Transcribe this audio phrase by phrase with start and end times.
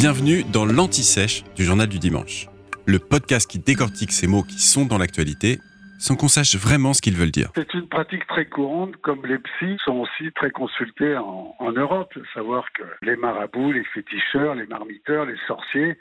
[0.00, 2.46] Bienvenue dans l'Anti-Sèche du Journal du Dimanche,
[2.86, 5.58] le podcast qui décortique ces mots qui sont dans l'actualité
[5.98, 7.50] sans qu'on sache vraiment ce qu'ils veulent dire.
[7.56, 12.14] C'est une pratique très courante, comme les psys sont aussi très consultés en, en Europe.
[12.32, 15.98] Savoir que les marabouts, les féticheurs, les marmiteurs, les sorciers,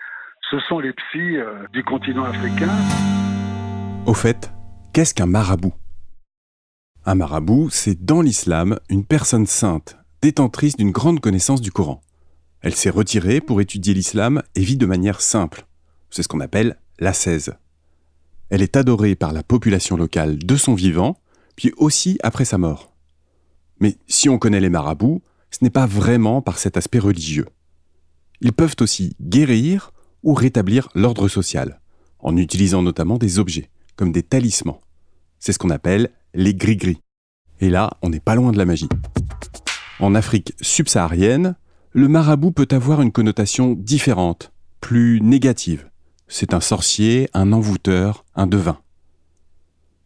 [0.52, 2.70] ce sont les psys euh, du continent africain.
[4.06, 4.52] Au fait,
[4.94, 5.74] qu'est-ce qu'un marabout?
[7.08, 12.04] Un marabout, c'est dans l'islam une personne sainte, détentrice d'une grande connaissance du Coran.
[12.62, 15.66] Elle s'est retirée pour étudier l'islam et vit de manière simple.
[16.10, 17.54] C'est ce qu'on appelle l'ascèse.
[18.50, 21.20] Elle est adorée par la population locale de son vivant,
[21.56, 22.94] puis aussi après sa mort.
[23.80, 25.22] Mais si on connaît les marabouts,
[25.52, 27.48] ce n'est pas vraiment par cet aspect religieux.
[28.42, 29.92] Ils peuvent aussi guérir
[30.24, 31.80] ou rétablir l'ordre social,
[32.20, 34.82] en utilisant notamment des objets, comme des talismans.
[35.40, 37.02] C'est ce qu'on appelle les gris-gris.
[37.60, 38.90] Et là, on n'est pas loin de la magie.
[40.00, 41.56] En Afrique subsaharienne,
[41.98, 45.90] le marabout peut avoir une connotation différente, plus négative.
[46.28, 48.78] C'est un sorcier, un envoûteur, un devin.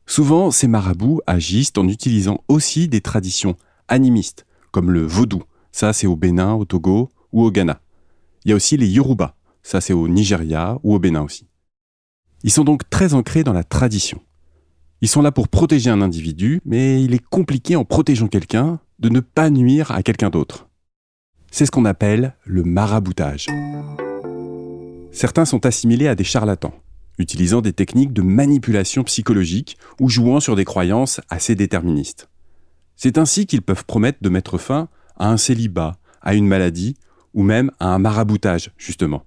[0.05, 3.57] Souvent, ces marabouts agissent en utilisant aussi des traditions
[3.89, 5.43] animistes, comme le vaudou,
[5.73, 7.81] ça c'est au Bénin, au Togo ou au Ghana.
[8.45, 11.49] Il y a aussi les Yoruba, ça c'est au Nigeria ou au Bénin aussi.
[12.43, 14.21] Ils sont donc très ancrés dans la tradition.
[15.01, 19.09] Ils sont là pour protéger un individu, mais il est compliqué en protégeant quelqu'un de
[19.09, 20.70] ne pas nuire à quelqu'un d'autre.
[21.53, 23.47] C'est ce qu'on appelle le maraboutage.
[25.11, 26.73] Certains sont assimilés à des charlatans,
[27.17, 32.29] utilisant des techniques de manipulation psychologique ou jouant sur des croyances assez déterministes.
[32.95, 36.95] C'est ainsi qu'ils peuvent promettre de mettre fin à un célibat, à une maladie
[37.33, 39.25] ou même à un maraboutage, justement.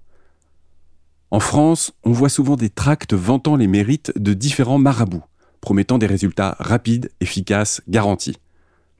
[1.29, 5.23] En France, on voit souvent des tracts vantant les mérites de différents marabouts,
[5.61, 8.37] promettant des résultats rapides, efficaces, garantis.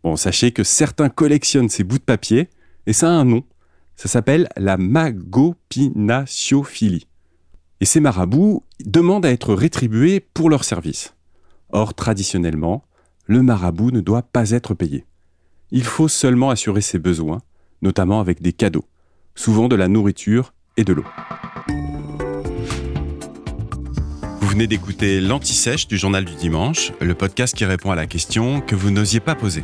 [0.03, 2.49] Bon, sachez que certains collectionnent ces bouts de papier
[2.87, 3.43] et ça a un nom.
[3.95, 7.07] Ça s'appelle la magopinatiophilie.
[7.81, 11.13] Et ces marabouts demandent à être rétribués pour leur service.
[11.71, 12.83] Or, traditionnellement,
[13.25, 15.05] le marabout ne doit pas être payé.
[15.71, 17.41] Il faut seulement assurer ses besoins,
[17.81, 18.85] notamment avec des cadeaux,
[19.33, 21.05] souvent de la nourriture et de l'eau.
[24.41, 28.61] Vous venez d'écouter l'Anti-Sèche du Journal du Dimanche, le podcast qui répond à la question
[28.61, 29.63] que vous n'osiez pas poser.